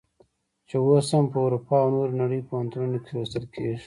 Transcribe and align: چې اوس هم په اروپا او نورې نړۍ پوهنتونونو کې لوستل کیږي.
چې 0.67 0.75
اوس 0.85 1.07
هم 1.15 1.25
په 1.33 1.37
اروپا 1.45 1.75
او 1.83 1.89
نورې 1.95 2.13
نړۍ 2.21 2.39
پوهنتونونو 2.49 2.97
کې 3.03 3.09
لوستل 3.15 3.43
کیږي. 3.53 3.77